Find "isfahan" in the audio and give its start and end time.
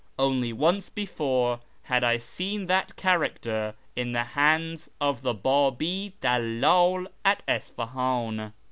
7.47-8.51